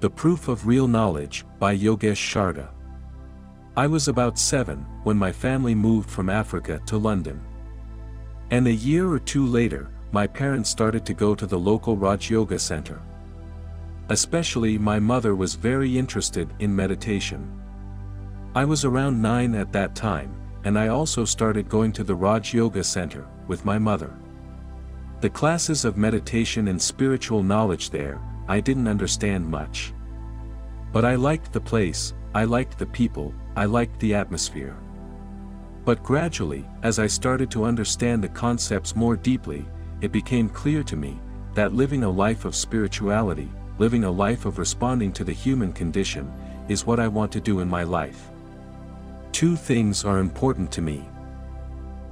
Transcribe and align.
The 0.00 0.08
Proof 0.08 0.46
of 0.46 0.64
Real 0.64 0.86
Knowledge, 0.86 1.44
by 1.58 1.76
Yogesh 1.76 2.22
Sharda. 2.22 2.68
I 3.76 3.88
was 3.88 4.06
about 4.06 4.38
seven 4.38 4.86
when 5.02 5.16
my 5.16 5.32
family 5.32 5.74
moved 5.74 6.08
from 6.08 6.30
Africa 6.30 6.80
to 6.86 6.96
London. 6.96 7.40
And 8.52 8.68
a 8.68 8.72
year 8.72 9.10
or 9.10 9.18
two 9.18 9.44
later, 9.44 9.90
my 10.12 10.24
parents 10.24 10.70
started 10.70 11.04
to 11.04 11.14
go 11.14 11.34
to 11.34 11.46
the 11.46 11.58
local 11.58 11.96
Raj 11.96 12.30
Yoga 12.30 12.60
Center. 12.60 13.02
Especially 14.08 14.78
my 14.78 15.00
mother 15.00 15.34
was 15.34 15.56
very 15.56 15.98
interested 15.98 16.48
in 16.60 16.76
meditation. 16.76 17.60
I 18.54 18.64
was 18.64 18.84
around 18.84 19.20
9 19.20 19.56
at 19.56 19.72
that 19.72 19.96
time, 19.96 20.32
and 20.62 20.78
I 20.78 20.88
also 20.88 21.24
started 21.24 21.68
going 21.68 21.90
to 21.94 22.04
the 22.04 22.14
Raj 22.14 22.54
Yoga 22.54 22.84
Center 22.84 23.26
with 23.48 23.64
my 23.64 23.78
mother. 23.78 24.14
The 25.22 25.30
classes 25.30 25.84
of 25.84 25.96
meditation 25.96 26.68
and 26.68 26.80
spiritual 26.80 27.42
knowledge 27.42 27.90
there, 27.90 28.20
I 28.48 28.60
didn't 28.60 28.88
understand 28.88 29.46
much. 29.46 29.92
But 30.92 31.04
I 31.04 31.14
liked 31.16 31.52
the 31.52 31.60
place, 31.60 32.14
I 32.34 32.44
liked 32.44 32.78
the 32.78 32.86
people, 32.86 33.34
I 33.54 33.66
liked 33.66 34.00
the 34.00 34.14
atmosphere. 34.14 34.74
But 35.84 36.02
gradually, 36.02 36.66
as 36.82 36.98
I 36.98 37.06
started 37.06 37.50
to 37.50 37.64
understand 37.64 38.24
the 38.24 38.28
concepts 38.28 38.96
more 38.96 39.16
deeply, 39.16 39.64
it 40.00 40.12
became 40.12 40.48
clear 40.48 40.82
to 40.84 40.96
me 40.96 41.20
that 41.54 41.74
living 41.74 42.04
a 42.04 42.10
life 42.10 42.44
of 42.44 42.54
spirituality, 42.54 43.50
living 43.78 44.04
a 44.04 44.10
life 44.10 44.44
of 44.44 44.58
responding 44.58 45.12
to 45.12 45.24
the 45.24 45.32
human 45.32 45.72
condition, 45.72 46.32
is 46.68 46.86
what 46.86 47.00
I 47.00 47.08
want 47.08 47.32
to 47.32 47.40
do 47.40 47.60
in 47.60 47.68
my 47.68 47.82
life. 47.82 48.30
Two 49.32 49.56
things 49.56 50.04
are 50.04 50.18
important 50.18 50.70
to 50.72 50.82
me. 50.82 50.98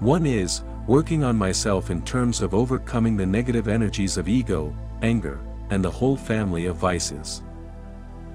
One 0.00 0.26
is, 0.26 0.62
working 0.86 1.24
on 1.24 1.36
myself 1.36 1.90
in 1.90 2.02
terms 2.02 2.40
of 2.40 2.54
overcoming 2.54 3.16
the 3.16 3.26
negative 3.26 3.68
energies 3.68 4.16
of 4.16 4.28
ego, 4.28 4.74
anger, 5.02 5.40
and 5.70 5.84
the 5.84 5.90
whole 5.90 6.16
family 6.16 6.66
of 6.66 6.76
vices. 6.76 7.42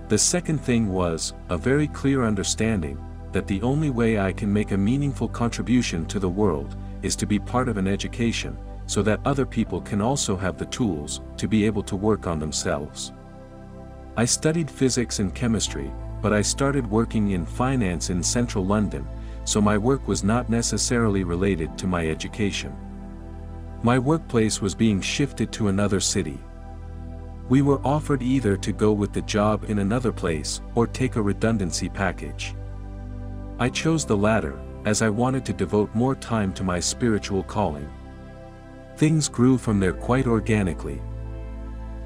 The 0.10 0.18
second 0.18 0.60
thing 0.60 0.92
was, 0.92 1.34
a 1.50 1.58
very 1.58 1.88
clear 1.88 2.24
understanding, 2.24 2.98
that 3.32 3.48
the 3.48 3.62
only 3.62 3.90
way 3.90 4.20
I 4.20 4.34
can 4.34 4.52
make 4.52 4.72
a 4.72 4.78
meaningful 4.78 5.30
contribution 5.30 6.06
to 6.08 6.20
the 6.20 6.30
world, 6.30 6.76
is 7.02 7.16
to 7.16 7.26
be 7.26 7.40
part 7.40 7.70
of 7.70 7.78
an 7.78 7.88
education, 7.88 8.58
so 8.88 9.02
that 9.04 9.22
other 9.24 9.46
people 9.46 9.80
can 9.80 10.02
also 10.02 10.36
have 10.36 10.58
the 10.58 10.66
tools, 10.66 11.22
to 11.38 11.48
be 11.48 11.66
able 11.66 11.84
to 11.84 11.96
work 11.96 12.28
on 12.28 12.40
themselves. 12.40 13.14
I 14.18 14.26
studied 14.26 14.70
physics 14.70 15.20
and 15.20 15.34
chemistry, 15.34 15.90
but 16.22 16.34
I 16.34 16.42
started 16.42 16.86
working 16.86 17.32
in 17.32 17.46
finance 17.46 18.10
in 18.10 18.22
central 18.22 18.66
London, 18.66 19.08
so 19.46 19.62
my 19.62 19.78
work 19.78 20.08
was 20.08 20.24
not 20.24 20.50
necessarily 20.50 21.24
related 21.24 21.78
to 21.78 21.88
my 21.88 22.08
education. 22.08 22.76
My 23.82 23.98
workplace 23.98 24.62
was 24.62 24.76
being 24.76 25.02
shifted 25.02 25.52
to 25.54 25.70
another 25.70 26.00
city. 26.00 26.38
We 27.52 27.62
were 27.62 27.86
offered 27.86 28.22
either 28.22 28.56
to 28.56 28.72
go 28.72 28.94
with 28.94 29.12
the 29.12 29.24
job 29.24 29.70
in 29.70 29.80
another 29.80 30.14
place 30.14 30.62
or 30.74 30.88
take 30.88 31.18
a 31.18 31.22
redundancy 31.22 31.90
package. 31.90 32.56
I 33.60 33.68
chose 33.68 34.06
the 34.06 34.16
latter, 34.16 34.58
as 34.86 35.02
I 35.02 35.10
wanted 35.10 35.44
to 35.48 35.52
devote 35.52 35.94
more 35.94 36.16
time 36.16 36.54
to 36.54 36.64
my 36.64 36.80
spiritual 36.80 37.44
calling. 37.44 37.92
Things 38.96 39.28
grew 39.28 39.58
from 39.58 39.82
there 39.82 39.92
quite 39.92 40.28
organically. 40.28 41.02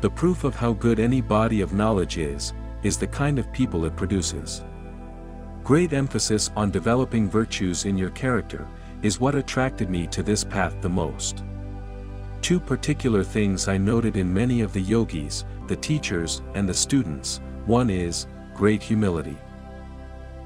The 0.02 0.10
proof 0.10 0.46
of 0.46 0.56
how 0.56 0.74
good 0.74 1.00
any 1.00 1.22
body 1.22 1.62
of 1.62 1.74
knowledge 1.74 2.18
is, 2.18 2.54
is 2.82 2.98
the 2.98 3.06
kind 3.06 3.38
of 3.38 3.54
people 3.54 3.86
it 3.86 3.96
produces. 3.96 4.64
Great 5.64 5.94
emphasis 5.94 6.50
on 6.56 6.72
developing 6.72 7.30
virtues 7.30 7.86
in 7.86 8.00
your 8.00 8.10
character, 8.10 8.68
is 9.04 9.20
what 9.20 9.36
attracted 9.36 9.92
me 9.92 10.08
to 10.08 10.24
this 10.24 10.44
path 10.44 10.82
the 10.82 10.90
most. 10.90 11.44
Two 12.46 12.60
particular 12.60 13.24
things 13.24 13.68
I 13.68 13.76
noted 13.80 14.18
in 14.18 14.32
many 14.32 14.62
of 14.62 14.72
the 14.72 14.80
yogis, 14.80 15.46
the 15.66 15.76
teachers, 15.76 16.44
and 16.54 16.70
the 16.70 16.76
students, 16.76 17.42
one 17.66 17.90
is, 17.90 18.28
great 18.54 18.84
humility. 18.84 19.36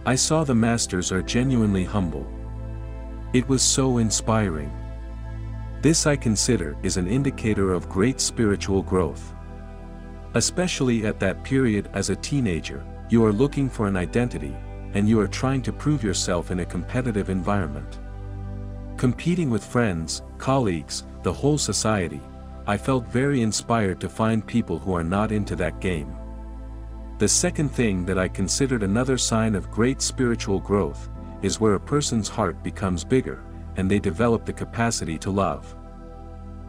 I 0.05 0.15
saw 0.15 0.45
the 0.45 0.55
masters 0.55 1.11
are 1.11 1.21
genuinely 1.21 1.83
humble. 1.83 2.25
It 3.33 3.45
was 3.49 3.61
so 3.61 3.97
inspiring. 3.97 4.71
This 5.81 6.07
I 6.07 6.15
consider 6.15 6.77
is 6.83 6.95
an 6.95 7.05
indicator 7.05 7.73
of 7.73 7.89
great 7.89 8.21
spiritual 8.21 8.81
growth. 8.81 9.33
Especially 10.35 11.05
at 11.05 11.19
that 11.19 11.43
period 11.43 11.89
as 11.91 12.09
a 12.09 12.15
teenager, 12.15 12.81
you 13.09 13.25
are 13.25 13.33
looking 13.33 13.69
for 13.69 13.87
an 13.87 13.97
identity, 13.97 14.55
and 14.93 15.09
you 15.09 15.19
are 15.19 15.27
trying 15.27 15.61
to 15.63 15.73
prove 15.73 16.01
yourself 16.01 16.49
in 16.49 16.61
a 16.61 16.65
competitive 16.65 17.29
environment. 17.29 17.99
Competing 18.95 19.49
with 19.49 19.65
friends, 19.65 20.21
colleagues, 20.37 21.03
the 21.23 21.33
whole 21.33 21.57
society, 21.57 22.21
I 22.67 22.77
felt 22.77 23.07
very 23.07 23.41
inspired 23.41 23.99
to 24.01 24.09
find 24.09 24.45
people 24.45 24.77
who 24.77 24.95
are 24.95 25.03
not 25.03 25.31
into 25.31 25.55
that 25.57 25.79
game. 25.81 26.15
The 27.17 27.27
second 27.27 27.69
thing 27.69 28.05
that 28.05 28.17
I 28.17 28.27
considered 28.27 28.83
another 28.83 29.17
sign 29.17 29.55
of 29.55 29.71
great 29.71 30.01
spiritual 30.01 30.59
growth, 30.59 31.09
is 31.41 31.59
where 31.59 31.75
a 31.75 31.79
person's 31.79 32.27
heart 32.27 32.61
becomes 32.63 33.03
bigger, 33.03 33.43
and 33.77 33.89
they 33.89 33.99
develop 33.99 34.45
the 34.45 34.53
capacity 34.53 35.17
to 35.19 35.31
love. 35.31 35.75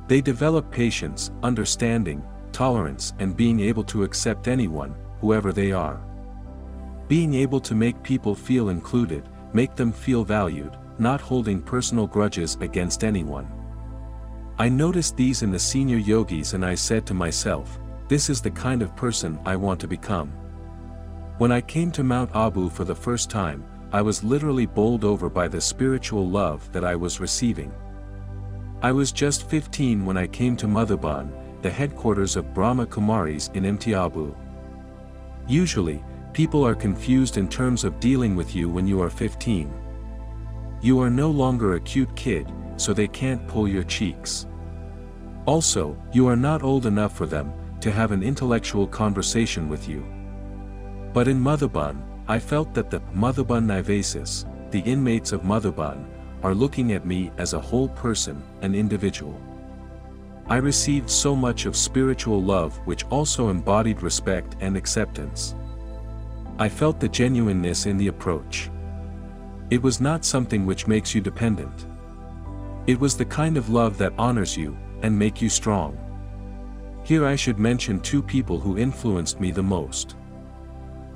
They 0.09 0.21
develop 0.21 0.71
patience, 0.71 1.31
understanding, 1.43 2.25
tolerance 2.53 3.15
and 3.19 3.37
being 3.37 3.61
able 3.61 3.85
to 3.85 4.03
accept 4.03 4.49
anyone, 4.49 4.95
whoever 5.21 5.53
they 5.53 5.73
are. 5.73 6.01
Being 7.09 7.35
able 7.35 7.61
to 7.61 7.75
make 7.75 8.03
people 8.03 8.35
feel 8.35 8.69
included, 8.69 9.29
make 9.53 9.75
them 9.77 9.93
feel 9.93 10.25
valued, 10.25 10.77
not 10.99 11.21
holding 11.21 11.63
personal 11.63 12.07
grudges 12.07 12.57
against 12.61 13.05
anyone. 13.05 13.49
I 14.61 14.69
noticed 14.69 15.17
these 15.17 15.41
in 15.41 15.51
the 15.51 15.59
senior 15.59 15.97
yogis 15.97 16.53
and 16.53 16.67
I 16.67 16.75
said 16.75 17.07
to 17.07 17.15
myself, 17.15 17.79
this 18.09 18.29
is 18.29 18.43
the 18.43 18.51
kind 18.51 18.83
of 18.83 18.95
person 18.95 19.41
I 19.47 19.57
want 19.57 19.81
to 19.81 19.89
become. 19.89 20.29
When 21.39 21.51
I 21.51 21.63
came 21.63 21.91
to 21.93 22.05
Mount 22.05 22.31
Abu 22.35 22.69
for 22.69 22.85
the 22.85 22.95
first 22.95 23.31
time, 23.31 23.65
I 23.91 24.03
was 24.03 24.23
literally 24.23 24.67
bowled 24.67 25.03
over 25.03 25.31
by 25.31 25.49
the 25.49 25.63
spiritual 25.63 26.29
love 26.29 26.71
that 26.73 26.85
I 26.85 26.95
was 26.95 27.21
receiving. 27.21 27.73
I 28.83 28.93
was 28.93 29.13
just 29.13 29.49
15 29.49 30.05
when 30.05 30.19
I 30.19 30.27
came 30.27 30.59
to 30.59 30.67
Madhuban, 30.67 31.33
the 31.63 31.71
headquarters 31.71 32.37
of 32.37 32.53
Brahma 32.53 32.85
Kumaris 32.85 33.51
in 33.57 33.65
MT 33.65 33.95
Abu. 33.95 34.37
Usually, 35.49 36.05
people 36.35 36.67
are 36.67 36.75
confused 36.75 37.39
in 37.39 37.49
terms 37.49 37.83
of 37.83 37.99
dealing 37.99 38.37
with 38.37 38.55
you 38.55 38.69
when 38.69 38.87
you 38.87 39.01
are 39.01 39.09
15. 39.09 39.73
You 40.83 41.01
are 41.01 41.09
no 41.09 41.31
longer 41.31 41.77
a 41.77 41.81
cute 41.81 42.15
kid, 42.15 42.53
so 42.77 42.93
they 42.93 43.09
can't 43.09 43.49
pull 43.49 43.67
your 43.67 43.85
cheeks. 43.85 44.47
Also, 45.47 45.97
you 46.13 46.27
are 46.27 46.37
not 46.37 46.63
old 46.63 46.87
enough 46.87 47.17
for 47.17 47.27
them 47.27 47.53
to 47.81 47.91
have 47.91 48.13
an 48.13 48.23
intellectual 48.23 48.87
conversation 48.87 49.69
with 49.69 49.89
you. 49.89 50.05
But 51.13 51.29
in 51.29 51.41
Madhuban, 51.41 52.03
I 52.29 52.39
felt 52.39 52.75
that 52.75 52.91
the 52.91 53.01
Madhuban 53.15 53.65
Nivasis, 53.67 54.45
the 54.71 54.81
inmates 54.81 55.33
of 55.33 55.43
Madhuban, 55.43 56.07
are 56.43 56.55
looking 56.55 56.93
at 56.93 57.07
me 57.07 57.33
as 57.39 57.53
a 57.53 57.61
whole 57.61 57.89
person, 57.89 58.43
an 58.63 58.75
individual. 58.75 59.39
I 60.47 60.57
received 60.57 61.09
so 61.09 61.37
much 61.37 61.67
of 61.67 61.77
spiritual 61.77 62.43
love 62.43 62.77
which 62.85 63.05
also 63.05 63.51
embodied 63.51 64.03
respect 64.03 64.57
and 64.61 64.77
acceptance. 64.77 65.55
I 66.59 66.69
felt 66.69 67.01
the 67.01 67.09
genuineness 67.09 67.87
in 67.87 67.97
the 67.97 68.09
approach. 68.09 68.71
It 69.71 69.81
was 69.81 70.01
not 70.01 70.25
something 70.25 70.67
which 70.67 70.87
makes 70.87 71.15
you 71.15 71.21
dependent. 71.21 71.87
It 72.87 72.99
was 72.99 73.17
the 73.17 73.25
kind 73.25 73.57
of 73.57 73.71
love 73.71 73.97
that 73.99 74.13
honors 74.19 74.57
you, 74.57 74.77
and 75.03 75.19
make 75.19 75.41
you 75.41 75.49
strong. 75.49 75.99
Here 77.05 77.27
I 77.27 77.37
should 77.37 77.59
mention 77.59 78.01
two 78.01 78.23
people 78.23 78.59
who 78.61 78.79
influenced 78.79 79.41
me 79.41 79.51
the 79.51 79.63
most. 79.63 80.17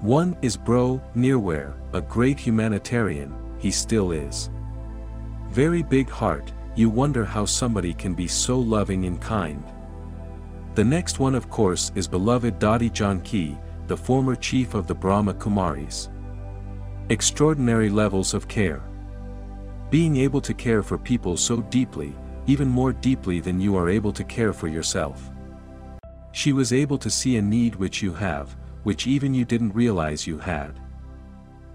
One 0.01 0.37
is 0.43 0.57
Bro 0.57 1.01
Nirwair, 1.15 1.75
a 1.93 2.01
great 2.01 2.39
humanitarian, 2.39 3.35
he 3.59 3.71
still 3.71 4.13
is. 4.13 4.51
Very 5.51 5.83
big 5.83 6.09
heart, 6.09 6.53
you 6.75 6.91
wonder 6.91 7.25
how 7.25 7.45
somebody 7.45 7.95
can 7.95 8.15
be 8.15 8.27
so 8.27 8.59
loving 8.59 9.05
and 9.07 9.21
kind. 9.21 9.63
The 10.75 10.85
next 10.85 11.21
one 11.21 11.35
of 11.35 11.49
course 11.49 11.93
is 11.95 12.09
beloved 12.09 12.59
Dadi 12.59 12.93
Janki, 12.93 13.57
the 13.87 13.97
former 13.97 14.35
chief 14.35 14.75
of 14.75 14.87
the 14.87 14.95
Brahma 14.95 15.35
Kumaris. 15.35 16.09
Extraordinary 17.11 17.91
levels 17.91 18.35
of 18.35 18.49
care. 18.49 18.83
Being 19.91 20.17
able 20.17 20.41
to 20.41 20.55
care 20.55 20.83
for 20.83 20.99
people 20.99 21.37
so 21.37 21.61
deeply, 21.63 22.15
even 22.47 22.69
more 22.69 22.93
deeply 22.93 23.41
than 23.41 23.61
you 23.61 23.77
are 23.77 23.89
able 23.89 24.13
to 24.13 24.25
care 24.25 24.53
for 24.53 24.69
yourself. 24.69 25.31
She 26.33 26.53
was 26.53 26.73
able 26.73 26.99
to 26.99 27.11
see 27.11 27.37
a 27.37 27.43
need 27.43 27.77
which 27.77 28.03
you 28.03 28.13
have, 28.13 28.57
which 28.83 29.07
even 29.07 29.33
you 29.33 29.45
didn't 29.45 29.75
realize 29.75 30.27
you 30.27 30.39
had. 30.39 30.81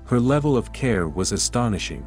Her 0.05 0.19
level 0.19 0.57
of 0.57 0.73
care 0.73 1.07
was 1.07 1.31
astonishing. 1.31 2.05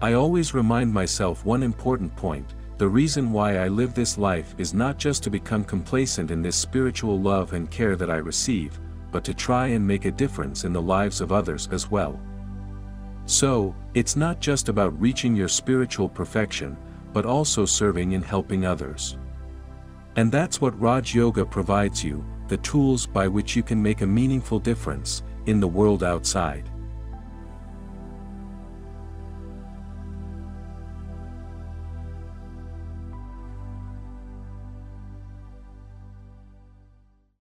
I 0.00 0.14
always 0.14 0.54
remind 0.54 0.92
myself 0.92 1.44
one 1.44 1.62
important 1.62 2.14
point, 2.16 2.54
the 2.76 2.88
reason 2.88 3.30
why 3.30 3.58
I 3.58 3.68
live 3.68 3.94
this 3.94 4.18
life 4.18 4.54
is 4.58 4.74
not 4.74 4.98
just 4.98 5.22
to 5.22 5.30
become 5.30 5.64
complacent 5.64 6.30
in 6.30 6.42
this 6.42 6.56
spiritual 6.56 7.20
love 7.20 7.52
and 7.52 7.70
care 7.70 7.94
that 7.94 8.10
I 8.10 8.16
receive, 8.16 8.80
but 9.12 9.22
to 9.24 9.32
try 9.32 9.68
and 9.68 9.86
make 9.86 10.06
a 10.06 10.10
difference 10.10 10.64
in 10.64 10.72
the 10.72 10.82
lives 10.82 11.20
of 11.20 11.30
others 11.30 11.68
as 11.70 11.88
well. 11.88 12.20
So, 13.26 13.74
it's 13.94 14.16
not 14.16 14.40
just 14.40 14.68
about 14.68 15.00
reaching 15.00 15.36
your 15.36 15.48
spiritual 15.48 16.08
perfection, 16.08 16.76
but 17.14 17.24
also 17.24 17.64
serving 17.64 18.12
and 18.14 18.24
helping 18.24 18.66
others. 18.66 19.16
And 20.16 20.30
that's 20.30 20.60
what 20.60 20.78
Raj 20.78 21.14
Yoga 21.14 21.46
provides 21.46 22.04
you, 22.04 22.22
the 22.48 22.58
tools 22.58 23.06
by 23.06 23.26
which 23.26 23.56
you 23.56 23.62
can 23.62 23.82
make 23.82 24.02
a 24.02 24.06
meaningful 24.06 24.58
difference, 24.58 25.22
in 25.46 25.60
the 25.60 25.68
world 25.68 26.02
outside. 26.02 26.68